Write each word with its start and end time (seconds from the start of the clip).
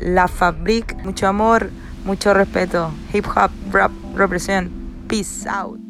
La 0.00 0.28
Fabric. 0.28 0.96
Mucho 1.04 1.26
amor, 1.28 1.70
mucho 2.04 2.34
respeto. 2.34 2.92
Hip 3.12 3.26
hop, 3.26 3.50
rap, 3.70 3.92
represent. 4.14 4.70
Peace 5.08 5.46
out. 5.46 5.89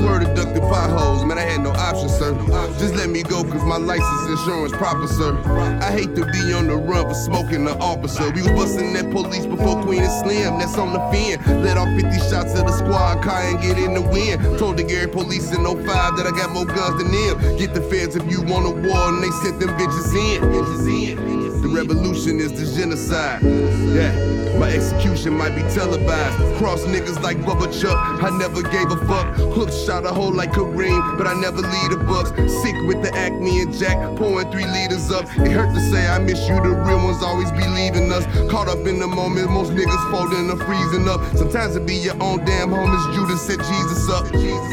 Swear 0.00 0.20
to 0.20 0.34
duck 0.34 0.54
the 0.54 0.60
potholes, 0.60 1.26
man, 1.26 1.36
I 1.36 1.42
had 1.42 1.60
no 1.60 1.72
option, 1.72 2.08
sir. 2.08 2.32
Just 2.80 2.94
let 2.94 3.10
me 3.10 3.22
go, 3.22 3.44
cause 3.44 3.62
my 3.64 3.76
license 3.76 4.30
insurance 4.30 4.72
proper, 4.72 5.06
sir. 5.06 5.36
I 5.82 5.92
hate 5.92 6.16
to 6.16 6.24
be 6.24 6.54
on 6.54 6.68
the 6.68 6.76
run 6.76 7.06
for 7.06 7.12
smoking 7.12 7.66
the 7.66 7.76
officer. 7.76 8.30
We 8.30 8.40
was 8.40 8.52
busting 8.52 8.94
that 8.94 9.10
police 9.10 9.44
before 9.44 9.82
Queen 9.82 10.02
and 10.02 10.24
Slim, 10.24 10.58
that's 10.58 10.78
on 10.78 10.94
the 10.94 11.00
fin. 11.12 11.36
Let 11.62 11.76
off 11.76 11.88
50 12.00 12.16
shots 12.30 12.58
of 12.58 12.64
the 12.64 12.72
squad 12.72 13.22
car 13.22 13.42
and 13.42 13.60
get 13.60 13.76
in 13.76 13.92
the 13.92 14.00
wind. 14.00 14.40
Told 14.58 14.78
the 14.78 14.84
Gary 14.84 15.06
police 15.06 15.52
in 15.52 15.66
05 15.66 15.84
that 15.84 16.26
I 16.26 16.30
got 16.30 16.50
more 16.50 16.64
guns 16.64 16.96
than 16.96 17.12
them. 17.12 17.58
Get 17.58 17.74
the 17.74 17.82
feds 17.82 18.16
if 18.16 18.24
you 18.30 18.40
want 18.40 18.64
a 18.64 18.70
war, 18.70 19.12
and 19.12 19.22
they 19.22 19.30
sent 19.44 19.60
them 19.60 19.68
bitches 19.76 20.16
in. 20.16 20.40
Bitches 20.48 20.88
in. 20.88 21.39
Revolution 21.70 22.40
is 22.40 22.52
the 22.52 22.66
genocide. 22.76 23.42
Yeah, 23.42 24.58
my 24.58 24.70
execution 24.70 25.34
might 25.34 25.54
be 25.54 25.62
televised. 25.72 26.58
Cross 26.58 26.84
niggas 26.84 27.22
like 27.22 27.38
Bubba 27.38 27.70
Chuck, 27.80 27.96
I 28.22 28.36
never 28.36 28.62
gave 28.62 28.90
a 28.90 28.96
fuck. 29.06 29.36
Hook 29.36 29.70
shot 29.70 30.04
a 30.04 30.08
hole 30.08 30.32
like 30.32 30.50
Kareem, 30.52 31.16
but 31.16 31.26
I 31.28 31.34
never 31.34 31.62
lead 31.62 31.92
the 31.92 32.04
bucks. 32.04 32.30
Sick 32.62 32.74
with 32.86 33.02
the 33.02 33.14
acne 33.14 33.60
and 33.60 33.72
Jack, 33.72 33.96
pouring 34.16 34.50
three 34.50 34.66
liters 34.66 35.10
up. 35.12 35.24
It 35.38 35.52
hurt 35.52 35.72
to 35.72 35.80
say 35.90 36.08
I 36.08 36.18
miss 36.18 36.40
you, 36.48 36.56
the 36.56 36.70
real 36.70 36.98
ones 37.04 37.22
always 37.22 37.52
be 37.52 37.66
leaving 37.66 38.10
us. 38.12 38.26
Caught 38.50 38.68
up 38.68 38.86
in 38.86 38.98
the 38.98 39.06
moment, 39.06 39.50
most 39.50 39.70
niggas 39.70 40.10
folding 40.10 40.50
or 40.50 40.56
freezing 40.66 41.08
up. 41.08 41.20
Sometimes 41.36 41.76
it 41.76 41.86
be 41.86 41.94
your 41.94 42.20
own 42.20 42.44
damn 42.44 42.70
homies, 42.70 43.14
Judas 43.14 43.42
set 43.42 43.58
Jesus 43.58 44.10
up. 44.10 44.26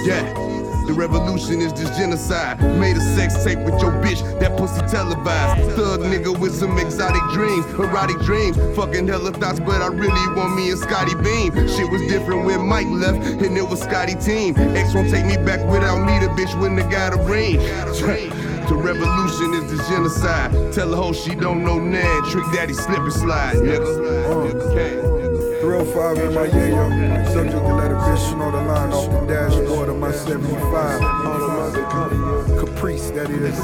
Yeah. 0.06 0.47
The 0.88 0.94
revolution 0.94 1.60
is 1.60 1.74
just 1.74 2.00
genocide. 2.00 2.62
Made 2.80 2.96
a 2.96 3.02
sex 3.16 3.44
tape 3.44 3.60
with 3.60 3.82
your 3.82 3.92
bitch, 4.02 4.24
that 4.40 4.58
pussy 4.58 4.80
televised. 4.88 5.76
Thug 5.76 6.00
nigga 6.00 6.40
with 6.40 6.56
some 6.56 6.78
exotic 6.78 7.22
dreams, 7.34 7.66
erotic 7.74 8.20
dreams. 8.20 8.56
Fucking 8.74 9.06
hella 9.06 9.34
thoughts, 9.34 9.60
but 9.60 9.82
I 9.82 9.88
really 9.88 10.28
want 10.34 10.56
me 10.56 10.72
a 10.72 10.78
Scottie 10.78 11.16
Beam. 11.16 11.52
Shit 11.68 11.92
was 11.92 12.02
different 12.08 12.46
when 12.46 12.66
Mike 12.66 12.88
left, 12.88 13.18
and 13.18 13.58
it 13.58 13.68
was 13.68 13.82
Scotty 13.82 14.16
team. 14.16 14.56
X 14.58 14.94
won't 14.96 15.10
take 15.10 15.26
me 15.26 15.36
back 15.36 15.60
without 15.70 16.06
me, 16.08 16.26
the 16.26 16.32
bitch 16.40 16.58
wouldn't 16.58 16.80
have 16.80 16.90
got 16.90 17.14
a 17.14 17.18
ring. 17.24 17.60
The 18.68 18.76
revolution 18.76 19.54
is 19.54 19.72
the 19.72 19.82
genocide. 19.90 20.52
Tell 20.74 20.90
the 20.90 20.98
hoe 20.98 21.14
she 21.14 21.36
don't 21.36 21.64
know 21.64 21.80
Nan. 21.80 22.24
Trick 22.30 22.44
daddy 22.54 22.74
slip 22.74 23.00
and 23.00 23.14
slide, 23.14 23.56
nigga. 23.56 25.37
305 25.62 26.18
in 26.20 26.34
my 26.34 26.48
yayo. 26.48 27.26
Subject 27.34 27.52
to 27.52 27.74
let 27.74 27.92
a 27.92 27.96
bitch 27.96 28.38
know 28.38 28.52
the 28.52 28.62
line 28.62 28.94
off 28.94 29.10
the 29.10 29.26
dashboard 29.26 29.90
of 29.90 29.98
my 29.98 30.12
75. 30.12 32.27
Caprice, 32.58 33.12
that 33.12 33.30
is. 33.30 33.58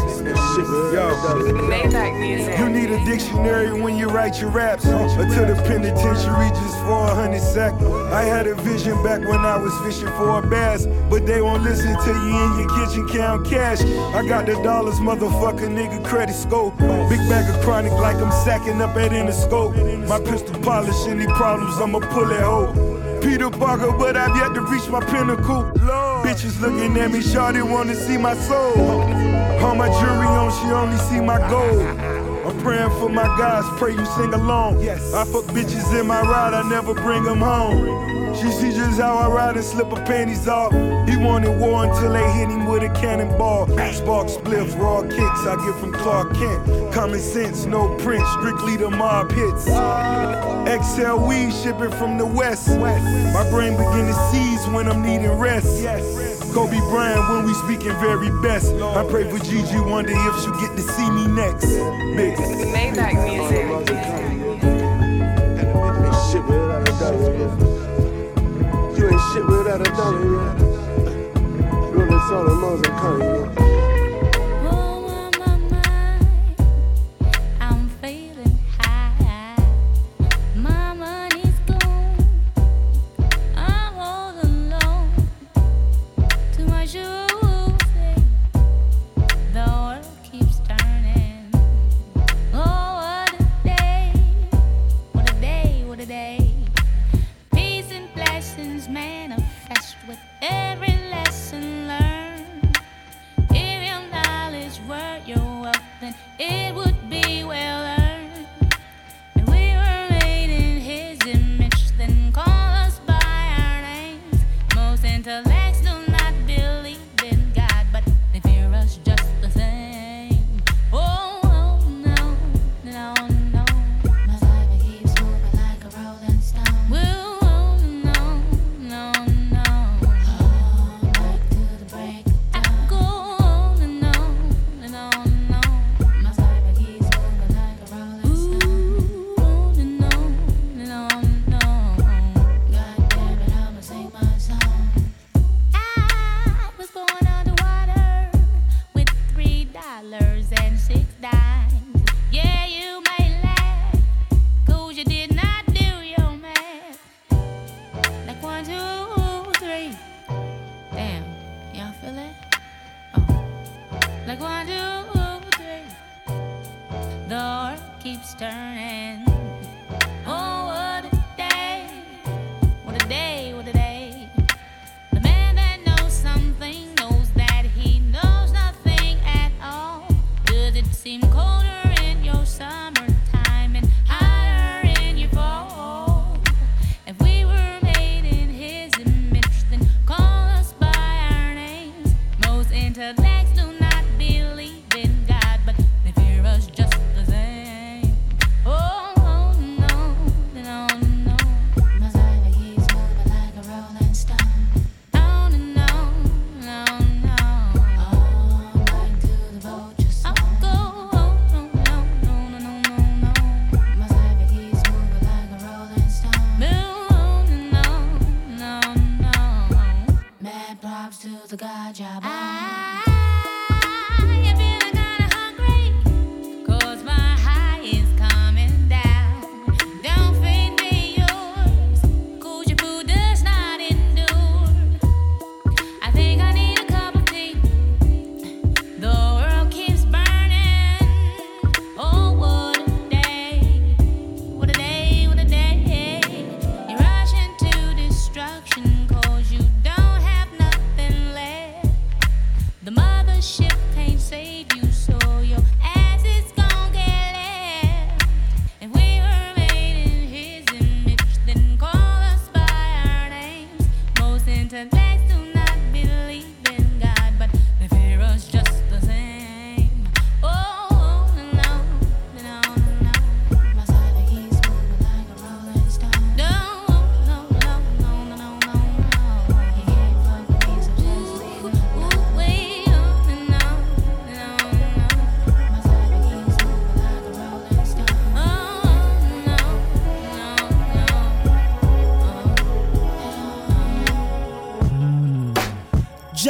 Yo, 0.94 1.10
you 2.60 2.70
need 2.70 2.92
a 2.92 3.06
dictionary 3.06 3.74
when 3.82 3.98
you 3.98 4.08
write 4.08 4.40
your 4.42 4.50
raps. 4.50 4.86
Until 4.86 5.46
the 5.48 5.56
penitentiary 5.64 6.50
just 6.50 6.78
for 6.80 7.08
a 7.08 7.16
hundred 7.16 7.42
sec. 7.42 7.74
I 8.12 8.24
had 8.24 8.48
a 8.48 8.56
vision 8.56 9.02
back 9.04 9.22
when 9.22 9.40
I 9.40 9.58
was 9.58 9.74
fishing 9.86 10.08
for 10.18 10.40
a 10.40 10.48
bass, 10.48 10.86
but 11.10 11.26
they 11.26 11.42
won't 11.42 11.64
listen 11.64 11.94
to 11.94 12.10
you 12.10 12.44
in 12.46 12.60
your 12.60 12.70
kitchen 12.78 13.08
count 13.10 13.48
cash. 13.48 13.82
I 13.82 14.26
got 14.28 14.46
the 14.46 14.54
dollars, 14.64 14.96
motherfucker, 14.96 15.70
nigga, 15.70 16.04
credit 16.06 16.34
scope. 16.34 16.78
Big 16.78 17.20
bag 17.30 17.54
of 17.54 17.62
chronic 17.64 17.94
like 17.94 18.18
I'm 18.18 18.32
sacking 18.46 18.82
up 18.82 18.96
at 18.96 19.12
Interscope. 19.12 20.08
My 20.08 20.20
pistol 20.20 20.60
polish 20.62 21.08
any 21.08 21.26
problems, 21.28 21.78
I'ma 21.78 22.00
pull 22.00 22.32
it 22.32 22.42
hoe. 22.42 22.93
Peter 23.24 23.50
Parker, 23.50 23.92
but 23.94 24.18
I've 24.18 24.36
yet 24.36 24.54
to 24.54 24.62
reach 24.62 24.88
my 24.90 25.00
pinnacle. 25.00 25.72
Lord. 25.82 26.28
Bitches 26.28 26.60
looking 26.60 26.98
at 26.98 27.10
me, 27.12 27.20
shawty 27.20 27.64
wanna 27.64 27.96
see 27.96 28.18
my 28.18 28.36
soul. 28.36 29.02
All 29.64 29.76
my 29.76 29.88
jewelry 29.88 30.28
on, 30.28 30.52
she 30.52 30.72
only 30.72 30.98
see 30.98 31.22
my 31.22 31.40
gold. 31.50 31.82
I'm 32.46 32.60
praying 32.62 32.90
for 33.00 33.08
my 33.08 33.24
guys, 33.38 33.64
pray 33.80 33.94
you 33.94 34.06
sing 34.18 34.34
along. 34.34 34.82
Yes. 34.82 35.14
I 35.14 35.24
fuck 35.24 35.46
bitches 35.56 35.98
in 35.98 36.06
my 36.08 36.22
ride, 36.22 36.54
I 36.54 36.68
never 36.70 36.94
bring 36.94 37.24
them 37.24 37.40
home. 37.40 38.36
She 38.36 38.52
see 38.52 38.72
just 38.72 39.00
how 39.00 39.16
I 39.16 39.28
ride 39.30 39.56
and 39.56 39.64
slip 39.64 39.88
her 39.88 40.06
panties 40.06 40.48
off. 40.48 40.74
He 41.08 41.16
wanted 41.16 41.58
war 41.60 41.86
until 41.86 42.12
they 42.12 42.32
hit 42.34 42.50
him 42.50 42.66
with 42.66 42.84
a 42.84 42.90
cannonball. 42.90 43.68
Spark 43.94 44.28
spliff, 44.28 44.78
raw 44.78 45.02
kicks 45.04 45.48
I 45.48 45.56
get 45.66 45.80
from 45.80 45.94
Clark 45.94 46.34
Kent. 46.36 46.94
Common 46.94 47.20
sense, 47.20 47.66
no 47.66 47.96
print, 48.00 48.26
strictly 48.40 48.76
the 48.76 48.90
mob 48.90 49.32
hits. 49.32 50.53
XL 50.66 51.18
weed 51.28 51.52
shipping 51.52 51.92
from 51.92 52.18
the 52.18 52.26
west. 52.26 52.70
My 52.70 53.48
brain 53.50 53.74
begin 53.74 54.08
to 54.08 54.14
seize 54.32 54.66
when 54.74 54.88
I'm 54.88 55.02
needing 55.02 55.32
rest. 55.32 55.84
Kobe 56.54 56.80
Bryant 56.90 57.30
when 57.30 57.46
we 57.46 57.54
speaking 57.54 57.92
very 58.00 58.30
best. 58.42 58.74
I 58.74 59.06
pray 59.10 59.30
for 59.30 59.40
Gigi, 59.44 59.80
one 59.80 60.06
day 60.06 60.14
if 60.16 60.44
she'll 60.44 60.60
get 60.60 60.76
to 60.76 60.82
see 60.82 61.10
me 61.12 61.28
next. 61.28 61.66
Big 62.16 62.38
Maybach 62.72 63.14
music. 63.26 63.64
You 68.98 69.10
ain't 69.10 69.22
shit 69.34 69.46
without 69.46 69.82
a 69.82 69.92
dollar, 69.92 70.24
yeah. 70.34 70.54
Really 71.92 72.20
saw 72.30 72.44
the 72.44 72.54
money 72.56 72.90
coming, 73.00 73.28
yeah. 73.28 73.73
blessings 98.56 98.88
manifest 98.88 99.96
with 100.08 100.20
every 100.42 100.93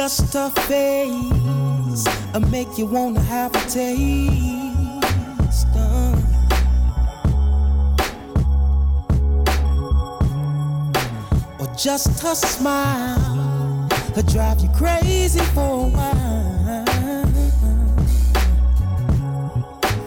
just 0.04 0.34
a 0.34 0.50
phase, 0.68 2.06
I 2.34 2.38
make 2.50 2.76
you 2.76 2.84
wanna 2.84 3.22
have 3.22 3.54
a 3.56 3.60
taste. 3.70 5.66
Uh. 5.74 6.14
Or 11.58 11.74
just 11.74 12.22
a 12.22 12.34
smile, 12.36 13.88
I 14.14 14.22
drive 14.30 14.60
you 14.60 14.68
crazy 14.76 15.40
for 15.54 15.86
a 15.86 15.88
while. 15.96 16.84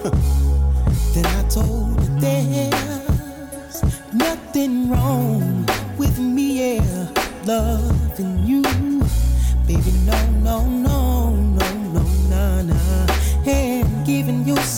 then 1.14 1.26
I 1.26 1.44
told 1.50 2.00
her 2.02 2.20
there's 2.20 3.82
nothing 4.14 4.90
wrong 4.92 5.66
with 5.98 6.20
me, 6.20 6.76
yeah, 6.76 7.08
loving 7.46 7.97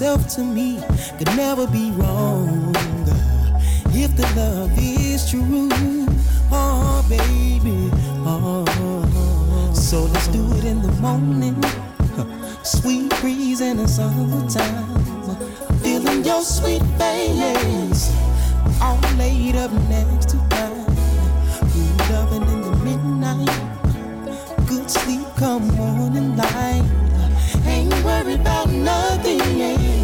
yourself 0.09 0.35
to 0.35 0.41
me 0.41 0.79
could 1.17 1.35
never 1.35 1.67
be 1.67 1.91
wrong. 1.91 2.73
If 3.91 4.15
the 4.15 4.27
love 4.35 4.71
is 4.77 5.29
true, 5.29 5.69
oh, 6.51 7.05
baby, 7.07 7.89
oh. 8.25 8.65
So 9.73 10.05
let's 10.05 10.27
do 10.29 10.43
it 10.53 10.63
in 10.63 10.81
the 10.81 10.91
morning. 10.93 11.61
Sweet 12.63 13.09
breeze 13.21 13.61
in 13.61 13.77
the 13.77 13.87
summertime. 13.87 14.87
Feeling 15.83 16.23
your 16.23 16.41
sweet 16.41 16.83
face. 16.97 18.11
All 18.81 18.99
laid 19.17 19.55
up 19.55 19.71
next 19.89 20.29
to 20.29 20.37
mine. 20.37 20.85
Loving 22.09 22.47
in 22.53 22.61
the 22.61 22.75
midnight 22.83 23.79
good 24.67 24.89
sleep 24.89 25.27
come 25.35 25.67
morning 25.75 26.35
light. 26.35 26.83
Ain't 27.65 27.93
worried 28.03 28.39
about 28.41 28.69
nothing, 28.69 29.98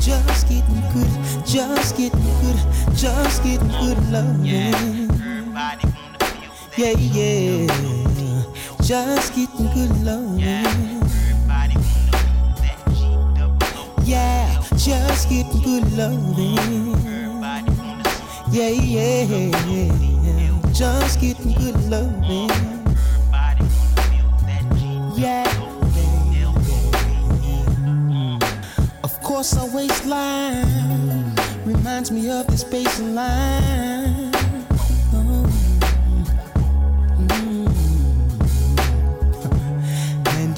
just 0.00 0.48
getting 0.48 0.80
good, 0.94 1.44
just 1.46 1.96
getting 1.96 2.22
good, 2.40 2.56
just 2.96 3.42
getting 3.44 3.68
good 3.68 3.98
loving. 4.10 5.10
Yeah, 6.76 6.94
yeah, 6.96 7.66
just 8.82 9.34
getting 9.34 9.66
good 9.74 10.02
loving. 10.02 11.00
Yeah, 14.04 14.62
just 14.76 15.28
getting 15.28 15.60
good 15.62 15.92
loving. 15.92 16.96
Yeah, 18.50 18.68
yeah, 18.70 19.52
just 20.72 21.20
getting 21.20 21.52
good 21.52 21.76
loving. 21.90 22.48
Yeah. 25.16 25.59
Course, 29.40 29.56
our 29.56 29.74
waistline 29.74 31.34
reminds 31.64 32.10
me 32.10 32.30
of 32.30 32.46
this 32.48 32.60
space 32.60 32.98
and 32.98 33.16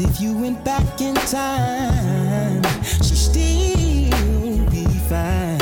if 0.01 0.21
you 0.21 0.37
went 0.37 0.65
back 0.65 1.01
in 1.01 1.15
time, 1.15 2.65
she'd 2.83 3.23
still 3.31 4.69
be 4.69 4.85
fine. 5.09 5.61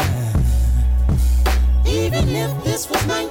Even 1.86 2.26
if 2.30 2.64
this 2.64 2.88
was 2.88 3.04
1989. 3.04 3.29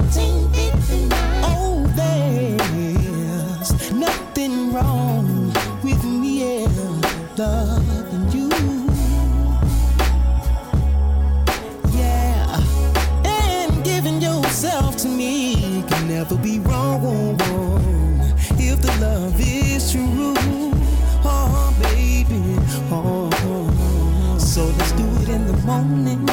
Morning. 25.70 26.28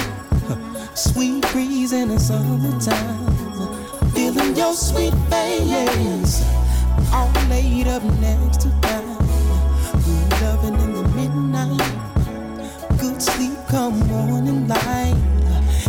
Sweet 0.94 1.42
breeze 1.52 1.92
in 1.92 2.08
the 2.08 2.18
summertime. 2.18 3.26
Feeling 4.14 4.56
your 4.56 4.72
sweet 4.72 5.12
face. 5.28 6.42
All 7.12 7.30
laid 7.50 7.86
up 7.86 8.02
next 8.24 8.62
to 8.62 8.68
mine. 8.82 9.18
Good 10.04 10.30
loving 10.40 10.78
in 10.84 10.92
the 10.94 11.04
midnight. 11.16 11.92
Good 12.98 13.20
sleep 13.20 13.58
come 13.68 13.98
morning 14.08 14.66
light. 14.68 15.20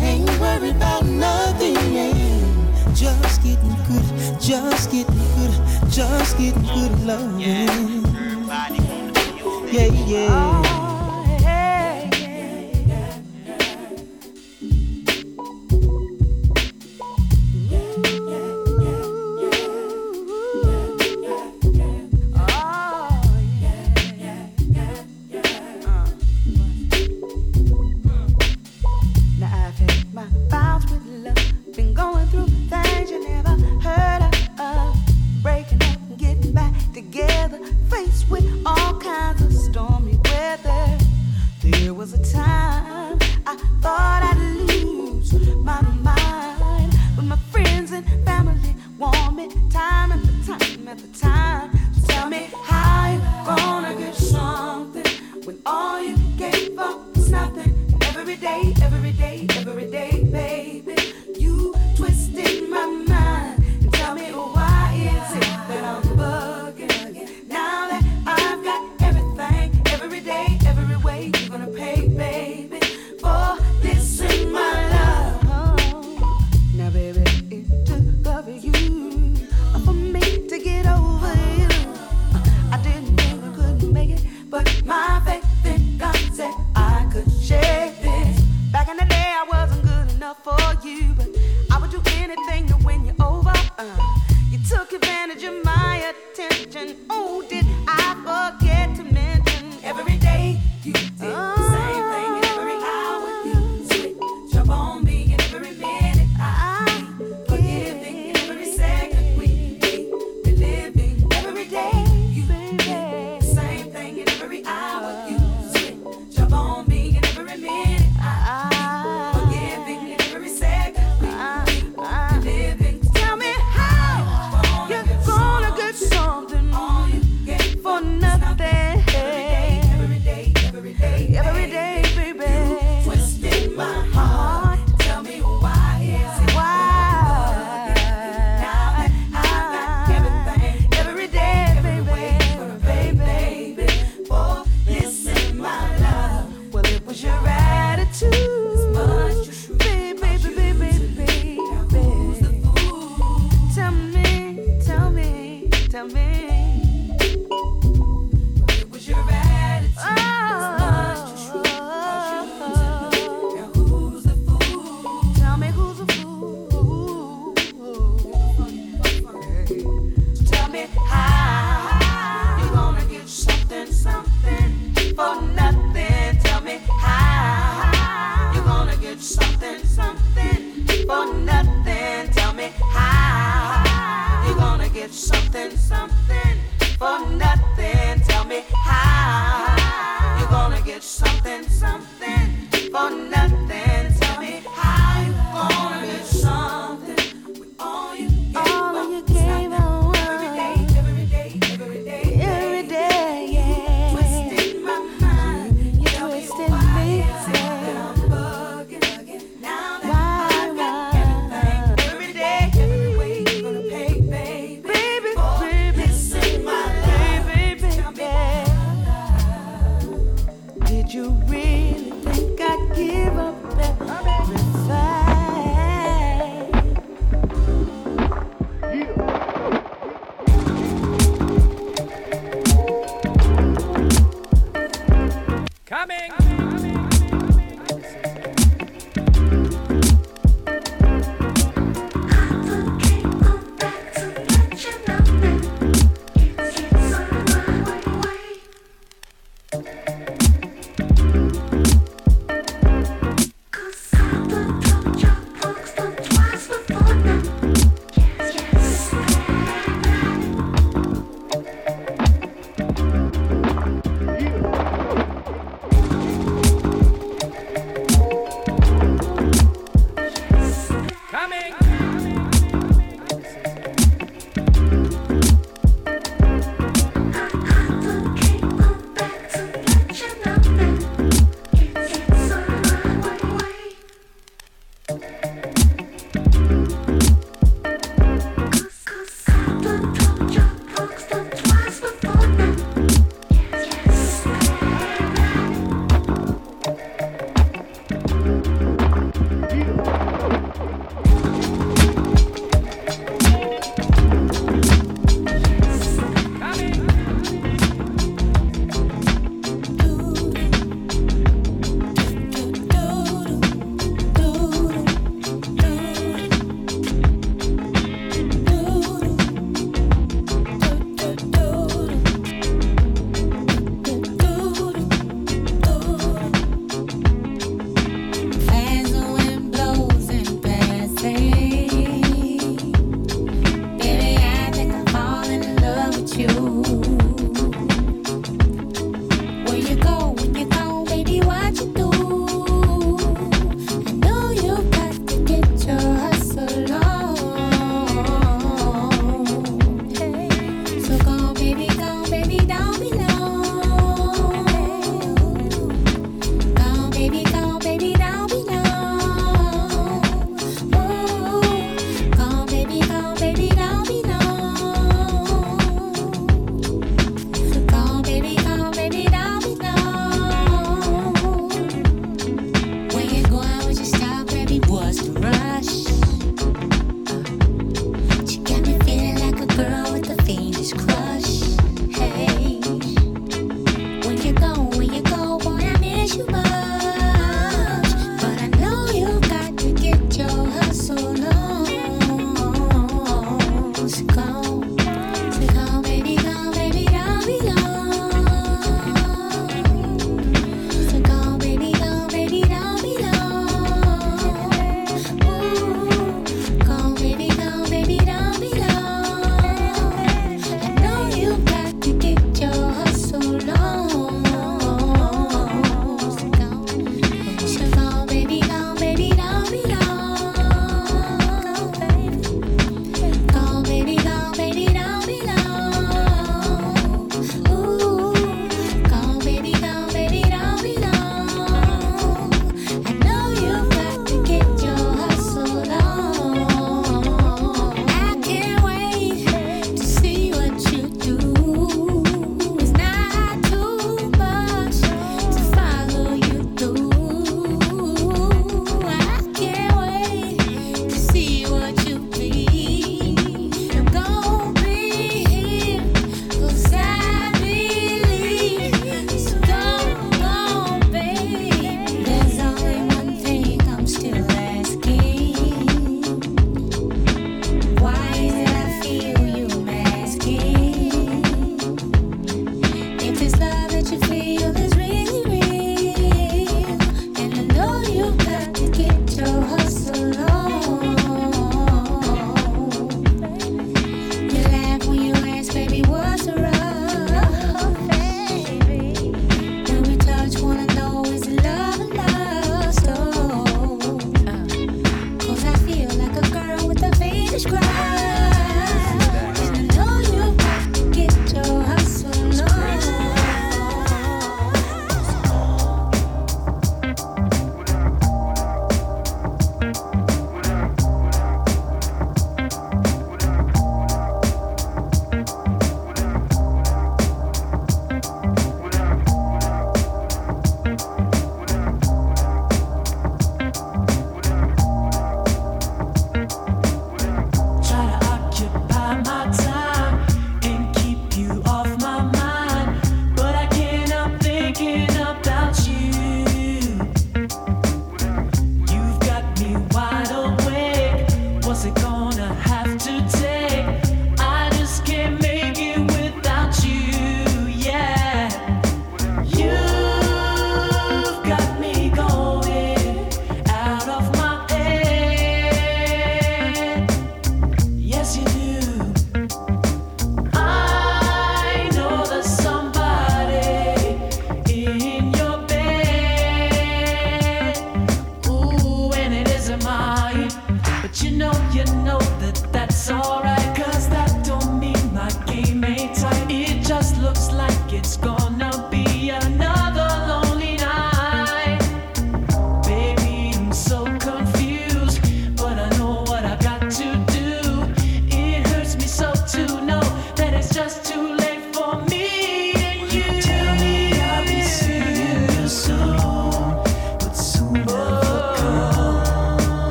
Ain't 0.00 0.30
worried 0.38 0.76
about 0.76 1.06
nothing. 1.06 1.76
Just 2.92 3.42
getting 3.42 3.76
good, 3.88 4.06
just 4.38 4.90
getting 4.92 5.24
good, 5.36 5.54
just 5.88 6.36
getting 6.36 6.68
good 6.76 6.94
loving. 7.06 8.04
Yeah, 9.72 9.90
yeah. 10.12 10.59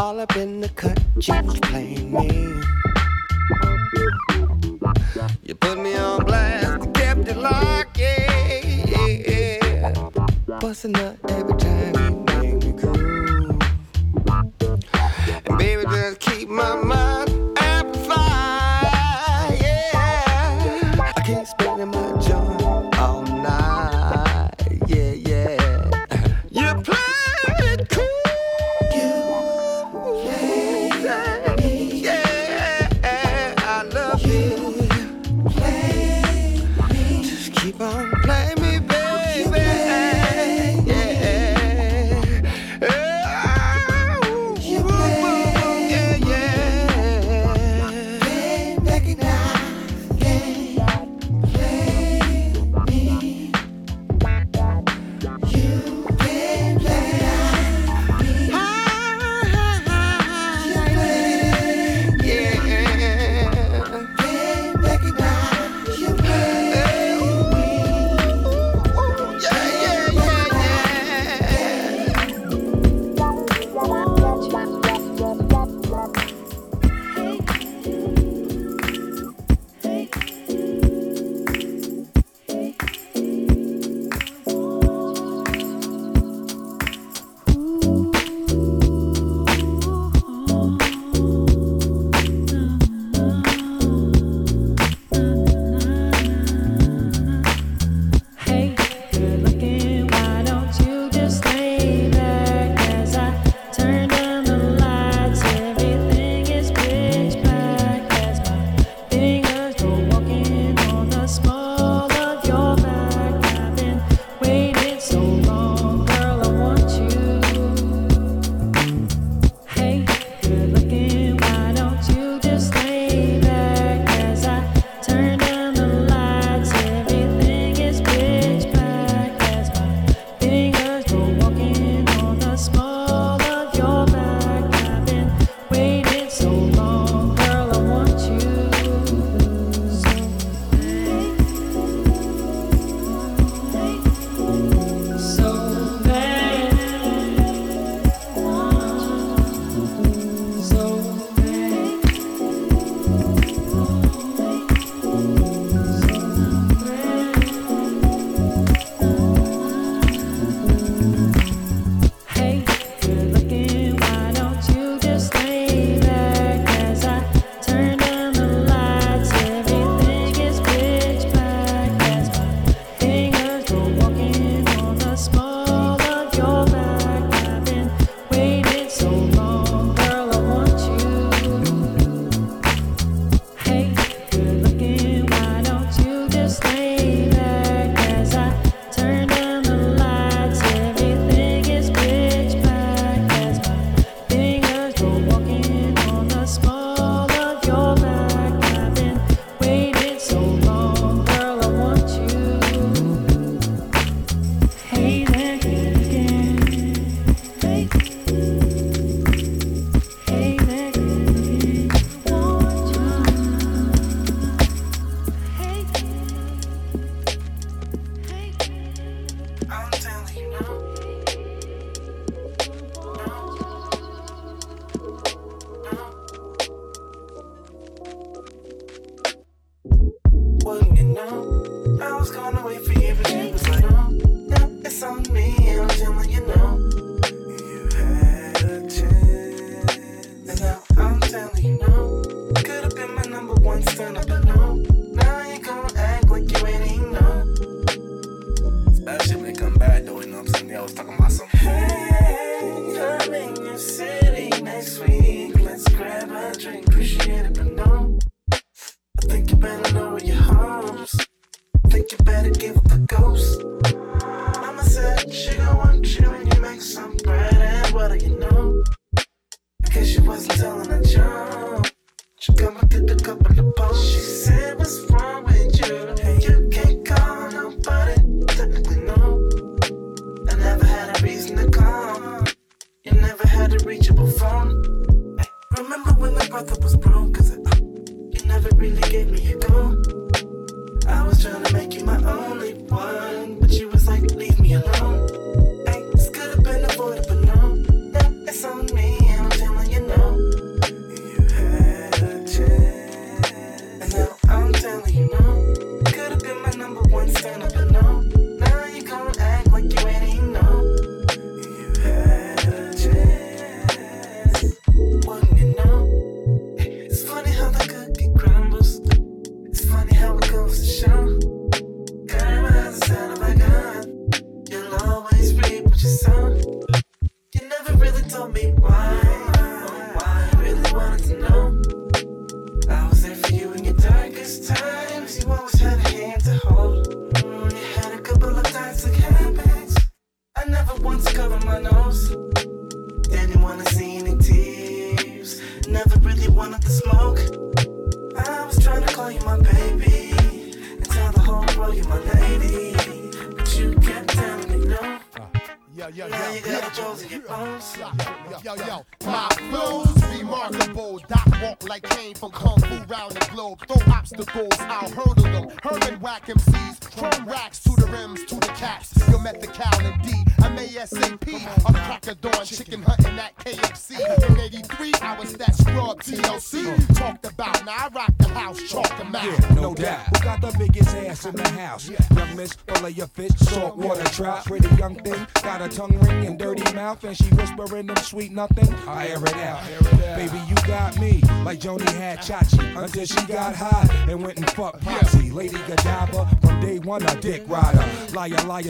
All 0.00 0.18
up 0.18 0.34
in 0.34 0.62
the 0.62 0.68
cut, 0.70 0.98
you 1.20 1.34
was 1.42 1.60
playing 1.60 2.10
me. 2.10 2.28
You 5.42 5.54
put 5.54 5.78
me 5.78 5.94
on 5.94 6.24
blast, 6.24 6.94
kept 6.94 7.28
it 7.28 7.36
locked, 7.36 7.98
yeah, 7.98 8.64
yeah, 8.86 9.92
yeah. 9.92 10.58
Bustin' 10.58 10.96
up 10.96 11.18
every 11.28 11.54
time 11.58 11.94
you 12.02 12.24
make 12.32 12.64
me 12.64 12.72
cool, 12.80 13.58
And 15.44 15.58
baby, 15.58 15.82
just 15.82 16.20
keep 16.20 16.48
my 16.48 16.76
mind. 16.76 17.19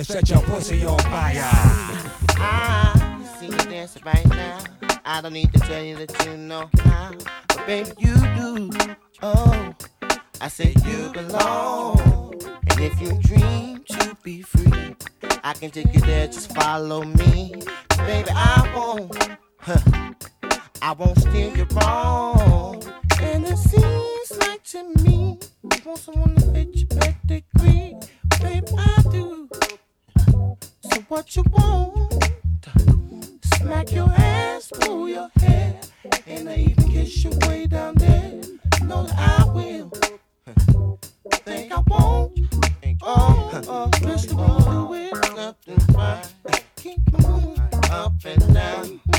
set 0.04 0.30
your 0.30 0.40
pussy 0.42 0.84
on. 0.86 0.99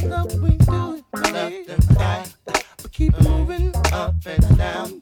Left 0.03 1.69
and 1.69 1.97
right. 1.97 2.33
But 2.45 2.91
keep 2.91 3.19
moving 3.21 3.71
up 3.91 4.15
and 4.25 4.57
down. 4.57 5.01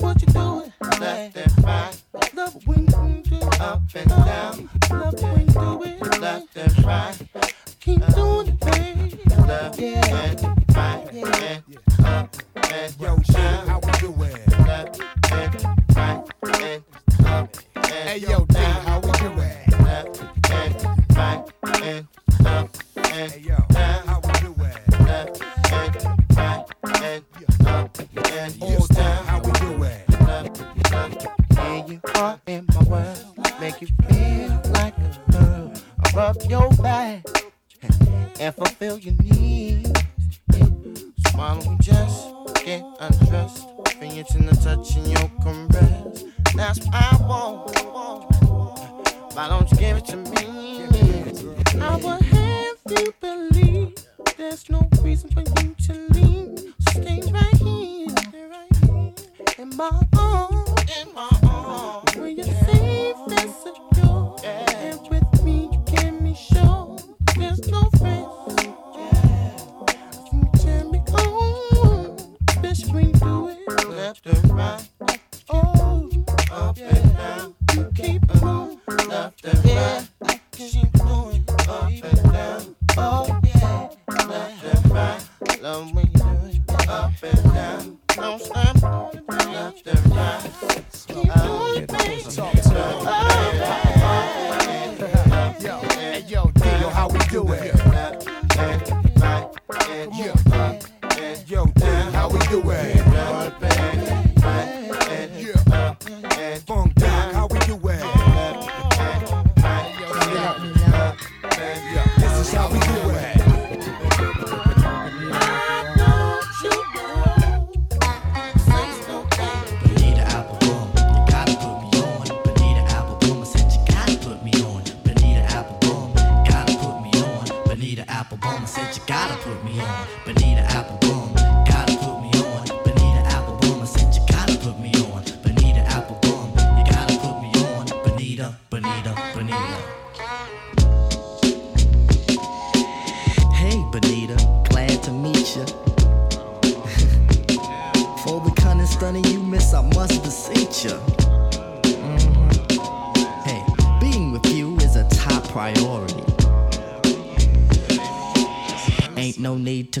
What 0.00 0.20
you 0.20 0.28
doing? 0.28 0.72
Left 1.00 1.36
and 1.36 1.64
right. 1.64 2.02
Love 2.34 2.66
we 2.66 2.76
do 2.76 3.36
it. 3.36 3.60
Up 3.60 3.82
and 3.94 4.08
down. 4.08 4.47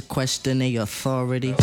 Question 0.00 0.62
a 0.62 0.76
authority. 0.76 1.54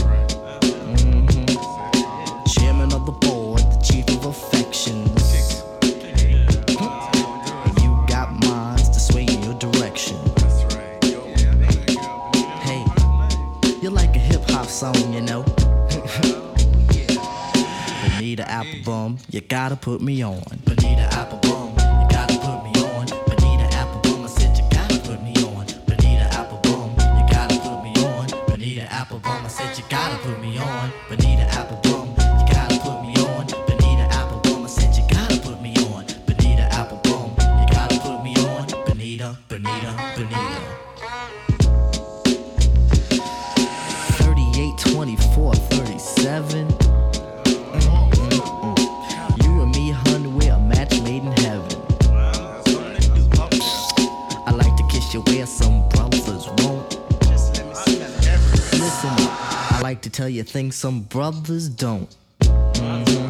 Tell 60.16 60.30
you 60.30 60.44
things 60.44 60.78
some 60.78 61.02
brothers 61.02 61.68
don't. 61.68 62.16
Mm-hmm. 62.40 63.26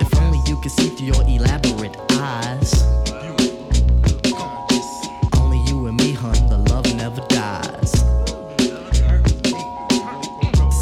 If 0.00 0.16
only 0.20 0.38
you 0.46 0.60
could 0.60 0.70
see 0.70 0.88
through 0.90 1.08
your 1.08 1.22
elaborate 1.28 1.96
eyes. 2.12 2.84
Only 5.36 5.58
you 5.66 5.88
and 5.88 5.96
me, 5.96 6.12
hun, 6.12 6.48
the 6.48 6.58
love 6.70 6.86
never 6.94 7.20
dies. 7.26 7.90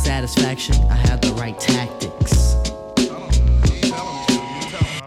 Satisfaction, 0.04 0.76
I 0.90 0.96
have 0.96 1.22
the 1.22 1.32
right 1.38 1.58
tactics. 1.58 2.52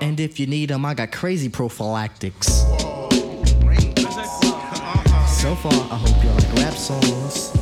And 0.01 0.19
if 0.19 0.39
you 0.39 0.47
need 0.47 0.71
them, 0.71 0.83
I 0.83 0.95
got 0.95 1.11
crazy 1.11 1.47
prophylactics. 1.47 2.63
So 5.47 5.55
far, 5.55 5.71
I 5.89 5.95
hope 5.95 6.21
you 6.21 6.29
like 6.31 6.53
rap 6.55 6.73
songs. 6.73 7.56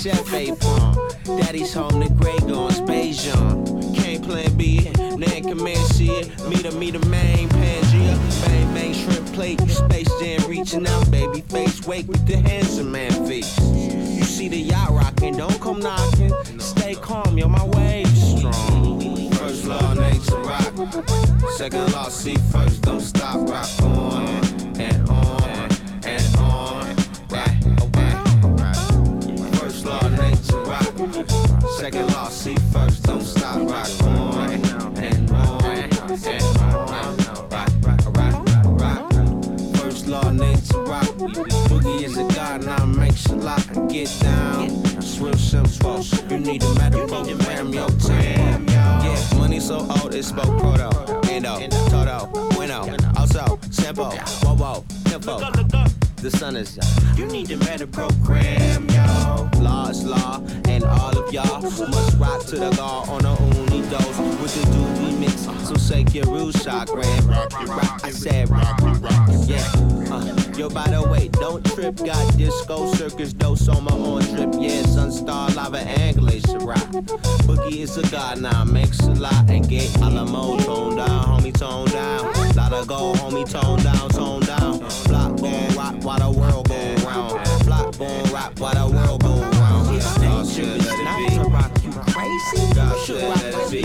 Chef 0.00 0.32
apron. 0.32 0.58
Uh, 0.62 1.36
Daddy's 1.36 1.74
home, 1.74 2.00
the 2.00 2.08
Grey 2.08 2.38
Gone, 2.50 2.70
Spajon. 2.70 3.94
Can't 3.94 4.24
plan 4.24 4.56
B, 4.56 4.90
Nan 4.96 5.42
Command 5.42 5.86
C, 5.92 6.08
meet 6.48 6.64
a, 6.64 6.72
meet 6.72 6.94
main 7.06 7.48
Pangea. 7.50 8.46
Bang, 8.46 8.74
bang, 8.74 8.94
shrimp 8.94 9.32
plate, 9.34 9.60
Space 9.68 10.08
Jam 10.20 10.48
reaching 10.48 10.86
out, 10.86 11.10
baby 11.10 11.42
face, 11.42 11.86
wake 11.86 12.08
with 12.08 12.26
the 12.26 12.38
handsome 12.38 12.90
man 12.90 13.12
face. 13.26 13.58
You 13.58 14.24
see 14.24 14.48
the 14.48 14.56
yacht 14.58 14.90
rocking, 14.90 15.36
don't 15.36 15.60
come 15.60 15.80
knocking. 15.80 16.32
Stay 16.58 16.94
calm, 16.94 17.36
yo, 17.36 17.48
my 17.48 17.64
wave's 17.64 18.38
strong. 18.38 19.30
First 19.32 19.66
law, 19.66 19.94
nature 19.94 20.36
rock. 20.38 20.72
Second 21.56 21.92
law, 21.92 22.08
see 22.08 22.36
first, 22.50 22.82
don't 22.82 22.99
Is 42.10 42.18
a 42.18 42.24
god, 42.34 42.64
now 42.64 42.86
makes 42.86 43.24
a 43.26 43.36
lot 43.36 43.64
and 43.76 43.88
get 43.88 44.12
down. 44.20 45.00
Swim 45.00 45.38
simple, 45.38 46.02
you 46.28 46.38
need 46.38 46.60
a 46.60 46.74
medical 46.74 47.22
ram 47.46 47.72
your 47.72 47.88
time. 47.88 48.66
Yeah, 48.66 49.16
money 49.36 49.60
so 49.60 49.86
old 50.02 50.12
it 50.16 50.24
spoke 50.24 50.58
proto, 50.58 50.90
endo, 51.30 51.68
toto, 51.88 52.26
bueno, 52.56 52.80
also, 53.16 53.60
simple, 53.70 54.10
whoa 54.42 54.56
whoa, 54.56 54.84
info. 55.14 55.38
The 56.16 56.32
sun 56.32 56.56
is 56.56 56.76
young. 56.76 57.16
You 57.16 57.26
need 57.26 57.46
to 57.46 57.56
better 57.58 57.86
program, 57.86 58.88
yo. 58.88 59.48
Law 59.60 59.90
is 59.90 60.04
law, 60.04 60.42
and 60.66 60.82
all 60.82 61.16
of 61.16 61.32
y'all 61.32 61.62
must 61.62 62.18
rock 62.18 62.44
to 62.46 62.56
the 62.56 62.72
law 62.72 63.08
on 63.08 63.24
a 63.24 63.38
only 63.38 63.82
dose 63.88 64.18
with 64.42 64.54
the 64.56 64.66
doobie 64.72 65.16
mix. 65.20 65.46
So 65.68 65.76
shake 65.76 66.12
your 66.12 66.26
rude 66.26 66.56
chakram. 66.56 67.28
Rock, 67.68 68.04
I 68.04 68.10
said 68.10 68.50
rock, 68.50 68.80
yeah. 69.46 69.64
Uh, 70.12 70.39
yo, 70.56 70.68
by 70.68 70.88
the 70.88 71.02
way, 71.02 71.28
don't 71.28 71.64
trip. 71.74 71.96
Got 71.96 72.36
disco 72.36 72.92
circus 72.94 73.32
dose 73.32 73.68
on 73.68 73.84
my 73.84 73.92
own 73.92 74.22
trip. 74.22 74.50
Yeah, 74.58 74.82
sunstar 74.82 75.54
lava 75.54 75.78
anglais 75.78 76.42
rock. 76.60 76.88
Boogie 77.46 77.78
is 77.80 77.96
a 77.96 78.02
god 78.10 78.40
now, 78.40 78.64
makes 78.64 79.00
a 79.00 79.12
lot 79.14 79.48
and 79.50 79.68
get 79.68 79.94
Alamo 80.02 80.58
toned 80.58 80.96
down. 81.92 82.22
Gotta 82.54 82.86
go, 82.86 83.12
homie, 83.14 83.48
tone 83.48 83.78
down, 83.82 84.08
tone 84.10 84.40
down. 84.42 84.78
Block, 85.08 85.36
boom, 85.36 85.68
rock 85.76 85.94
while 86.02 86.18
the 86.18 86.38
world 86.38 86.68
go 86.68 86.94
round. 87.06 87.64
Block, 87.66 87.96
boom, 87.98 88.24
rock 88.32 88.52
while 88.58 88.74
the 88.88 88.94
world 88.96 89.22
go 89.22 89.40
round. 89.40 90.00
God 90.20 90.46
should 90.48 90.66
let 90.84 90.98
it 91.00 91.44
be. 91.44 91.50
rock 91.50 91.72
you 91.84 91.92
crazy. 92.12 92.74
God 92.74 92.96
You 92.96 93.04
should 93.04 93.22
rock 93.22 93.42
let 93.42 93.44
it 93.44 93.56
like 93.56 93.70
be. 93.70 93.82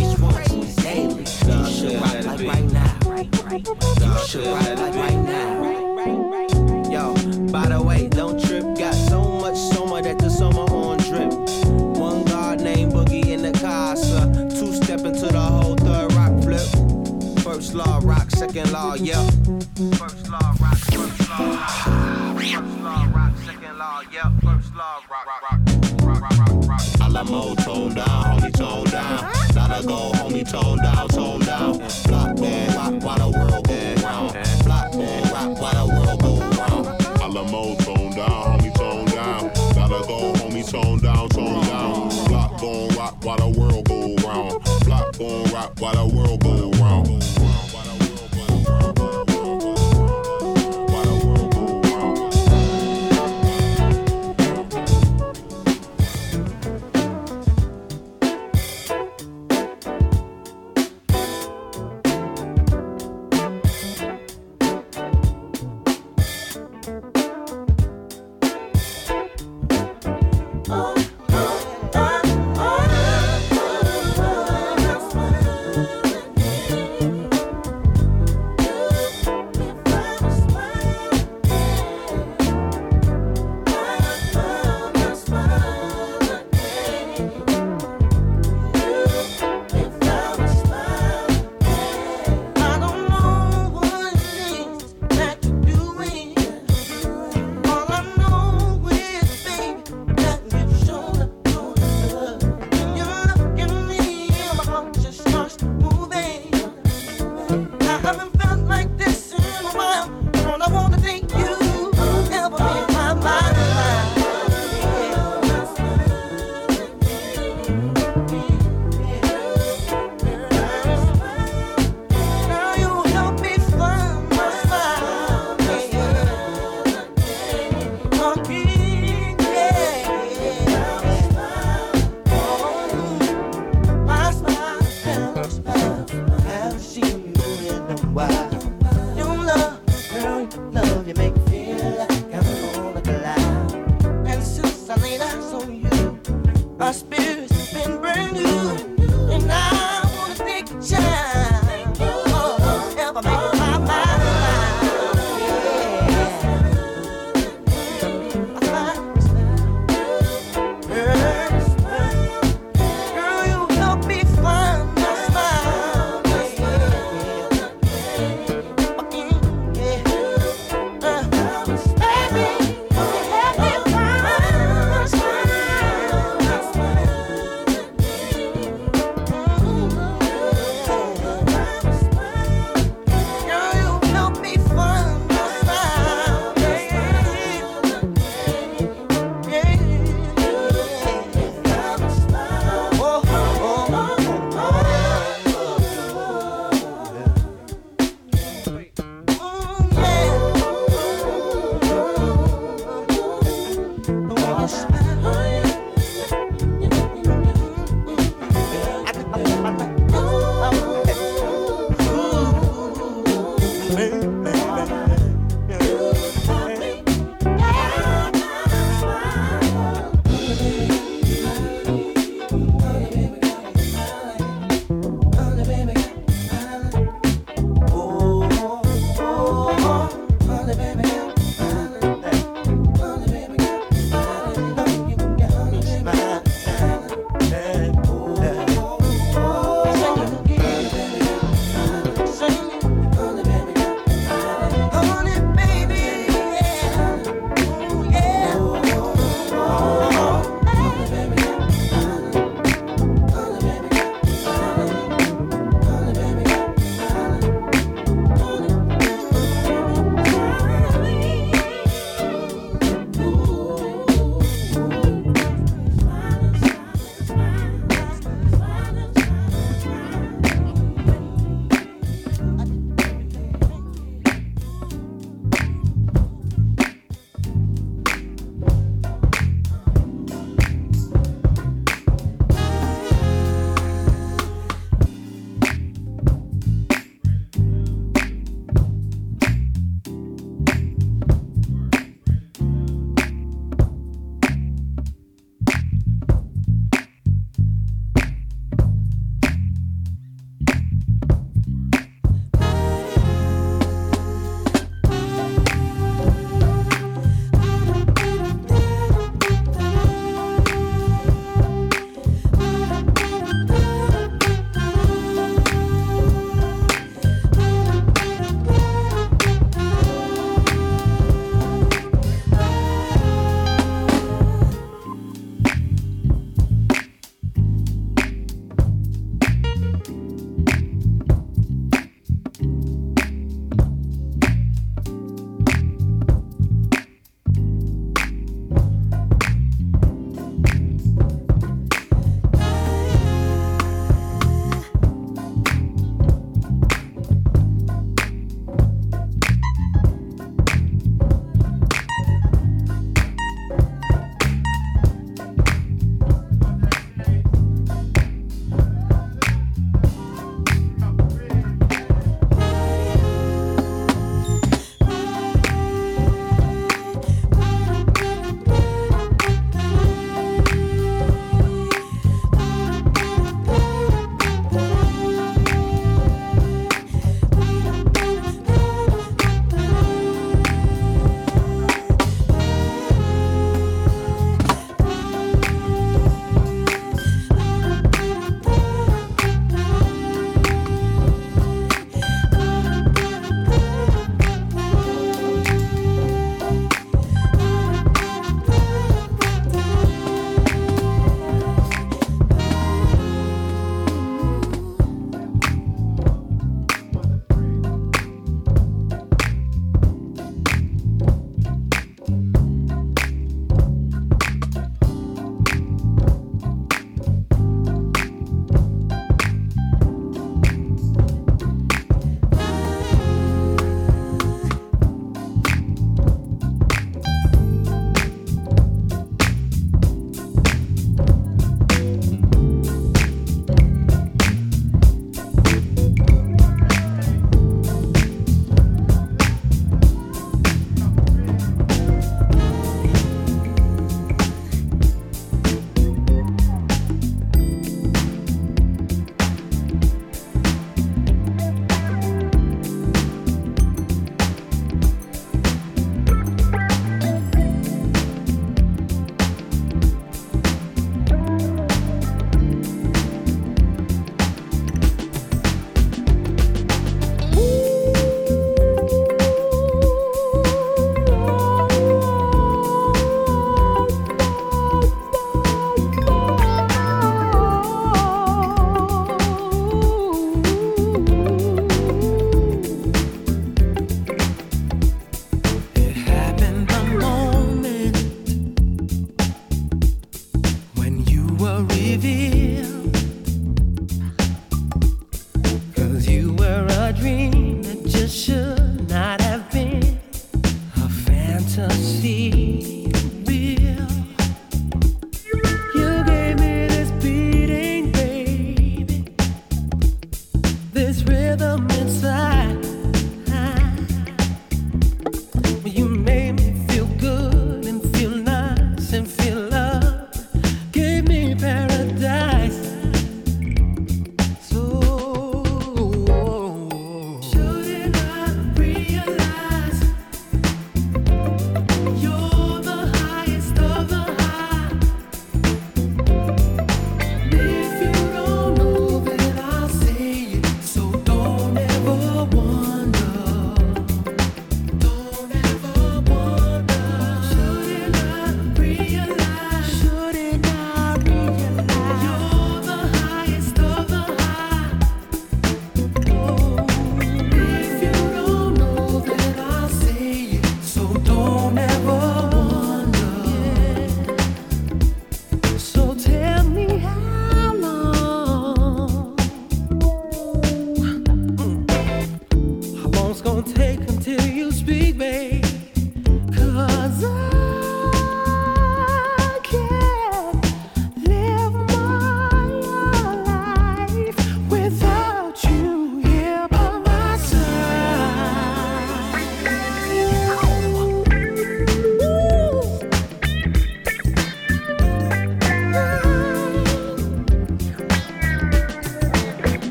daily. 0.83 1.23
God 1.47 1.67
You 1.67 1.73
should 1.75 2.01
let 2.01 2.15
it 2.15 2.25
like 2.25 2.39
be. 2.39 2.47
right 2.47 2.71
now. 2.71 2.99
You 4.01 4.27
should 4.27 4.43
let 4.45 4.67
it 4.71 4.79
like 4.79 4.93
be. 4.93 4.99
right 4.99 5.15
now. 5.15 6.44
Second 18.47 18.71
law, 18.71 18.93
yeah. 18.95 19.29
First 19.97 20.29
law 20.29 20.53
rock, 20.61 20.77
first 20.77 21.29
law. 21.29 21.67
First 22.35 22.83
law 22.83 23.07
rock, 23.13 23.33
second 23.45 23.77
law, 23.77 24.01
yeah. 24.11 24.29
First 24.43 24.75
law 24.75 25.01
rock, 25.09 25.41
rock, 25.41 25.69
rock. 26.67 26.81
Alamo 27.01 27.55
tone 27.55 27.93
down, 27.95 28.05
homie 28.05 28.53
tone 28.53 28.83
down. 28.85 29.31
Gotta 29.53 29.87
go, 29.87 30.11
homie 30.15 30.49
tone 30.49 30.77
down, 30.77 31.07
tone 31.07 31.39
down. 31.41 31.77
Block 32.05 32.35
boom, 32.35 32.67
rock 32.75 33.03
while 33.03 33.17
the 33.17 33.37
world 33.37 33.67
go 33.67 34.03
round. 34.03 34.33
Block 34.63 34.91
boom, 34.91 35.23
rock 35.31 35.61
while 35.61 35.87
the 35.87 35.93
world 35.95 36.21
go 36.21 36.39
round. 36.59 37.21
Alamo 37.21 37.75
tone 37.77 38.11
down, 38.11 38.59
homie 38.59 38.73
tone 38.75 39.05
down. 39.05 39.51
Gotta 39.73 40.07
go, 40.07 40.33
homie 40.33 40.69
tone 40.69 40.99
down, 40.99 41.29
tone 41.29 41.65
down. 41.65 42.09
Block 42.27 42.59
gon' 42.61 42.89
rock 42.95 43.23
while 43.23 43.37
the 43.37 43.59
world 43.59 43.87
go 43.87 44.15
round. 44.27 44.63
Block 44.85 45.17
gon' 45.17 45.43
rock 45.51 45.73
while 45.79 45.95
the 45.95 46.15
world 46.15 46.43
go 46.43 46.69
round. 46.83 47.44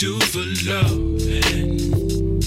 do 0.00 0.18
for 0.18 0.38
love. 0.64 1.20
And 1.26 2.42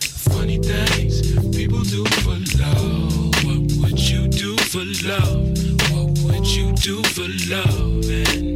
funny 0.00 0.58
things 0.58 1.22
people 1.56 1.82
do 1.84 2.04
for 2.24 2.36
love. 2.58 3.44
What 3.44 3.70
would 3.78 4.00
you 4.00 4.26
do 4.26 4.56
for 4.56 4.84
love? 5.06 5.92
What 5.92 6.18
would 6.24 6.46
you 6.48 6.72
do 6.72 7.00
for 7.04 7.28
love? 7.48 8.04
And 8.10 8.47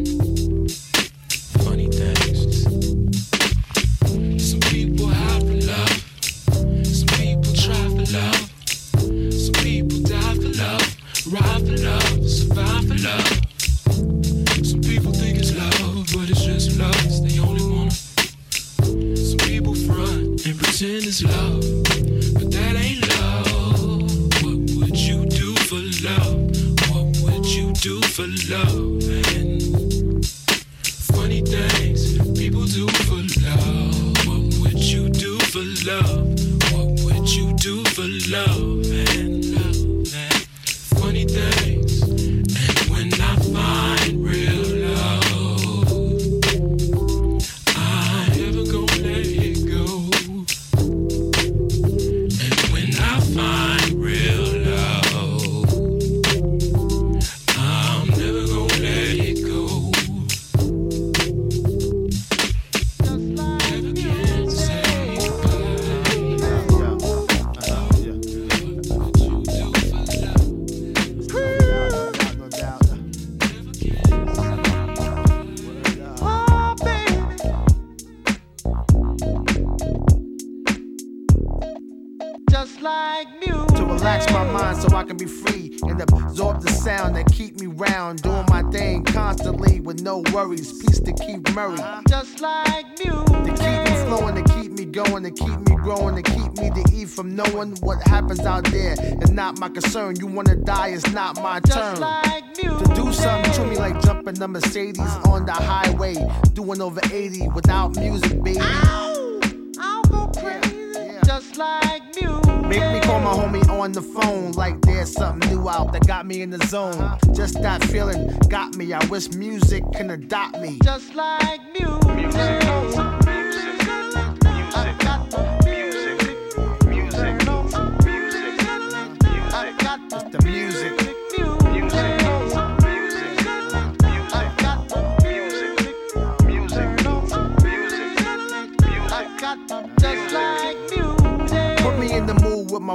not 99.32 99.58
my 99.58 99.68
concern. 99.68 100.16
You 100.16 100.26
wanna 100.26 100.56
die, 100.56 100.88
it's 100.88 101.10
not 101.12 101.36
my 101.36 101.60
turn. 101.60 102.00
Like 102.00 102.54
to 102.54 102.92
do 102.94 103.12
something 103.12 103.52
to 103.52 103.64
me 103.66 103.76
like 103.76 104.00
jumping 104.02 104.34
the 104.34 104.48
Mercedes 104.48 105.00
uh, 105.00 105.30
on 105.30 105.46
the 105.46 105.52
highway, 105.52 106.14
doing 106.52 106.80
over 106.80 107.00
80 107.12 107.48
without 107.48 107.96
music, 107.96 108.42
baby. 108.42 108.58
Ow, 108.60 109.40
I'll 109.78 110.02
go 110.04 110.30
crazy, 110.38 110.76
yeah, 110.94 111.12
yeah. 111.12 111.20
just 111.24 111.56
like 111.56 112.02
music. 112.20 112.62
Make 112.66 112.92
me 112.92 113.00
call 113.00 113.20
my 113.20 113.32
homie 113.32 113.68
on 113.68 113.92
the 113.92 114.02
phone 114.02 114.52
like 114.52 114.80
there's 114.82 115.12
something 115.12 115.50
new 115.50 115.68
out 115.68 115.92
that 115.92 116.06
got 116.06 116.26
me 116.26 116.42
in 116.42 116.50
the 116.50 116.64
zone. 116.66 116.94
Uh-huh. 116.94 117.32
Just 117.34 117.60
that 117.62 117.82
feeling 117.84 118.36
got 118.48 118.76
me. 118.76 118.92
I 118.92 119.04
wish 119.06 119.30
music 119.32 119.82
can 119.94 120.10
adopt 120.10 120.58
me. 120.60 120.78
Just 120.82 121.14
like 121.14 121.60
music. 121.78 122.16
music. 122.16 123.11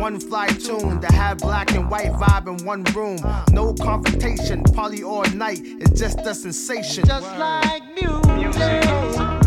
One 0.00 0.18
fly 0.18 0.46
tune 0.46 0.98
to 1.02 1.12
have 1.12 1.36
black 1.40 1.72
and 1.72 1.90
white 1.90 2.12
vibe 2.12 2.46
in 2.48 2.64
one 2.64 2.84
room. 2.84 3.18
No 3.50 3.74
confrontation, 3.74 4.62
party 4.64 5.04
all 5.04 5.24
night. 5.34 5.60
It's 5.62 6.00
just 6.00 6.20
a 6.20 6.34
sensation. 6.34 7.04
Just 7.04 7.26
like 7.36 7.82
music. 7.94 9.39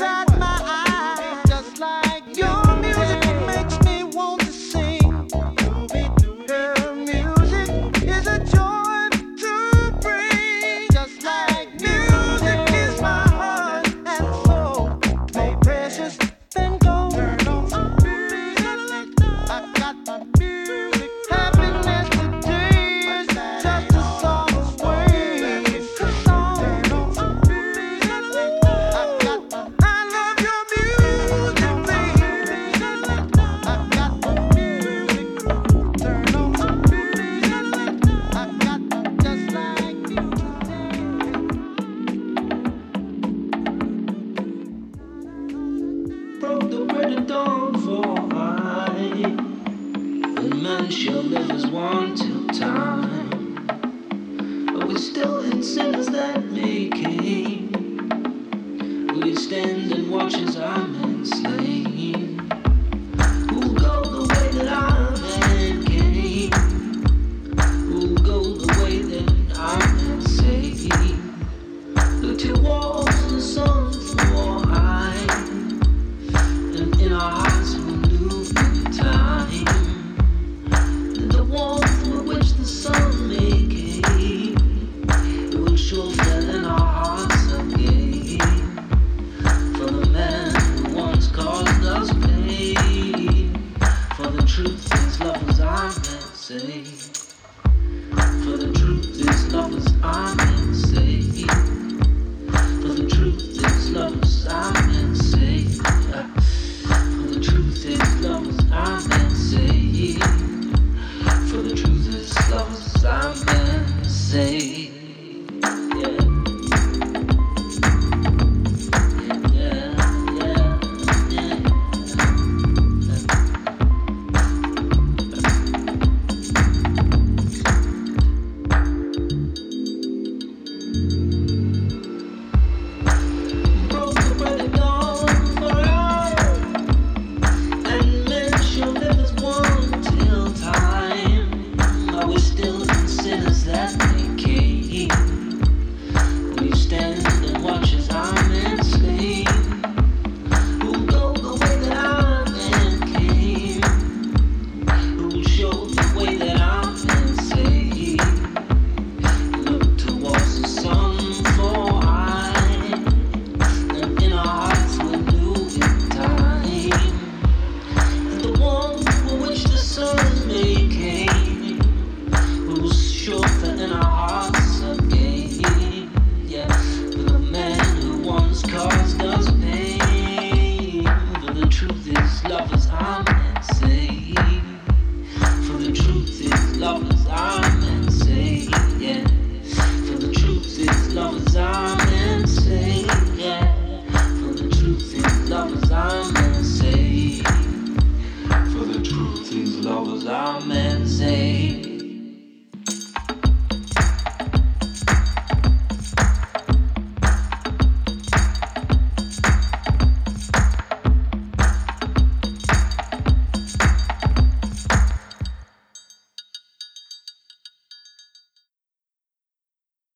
Lovers 0.00 0.29